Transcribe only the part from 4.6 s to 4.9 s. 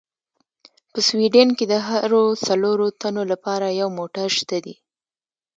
دي.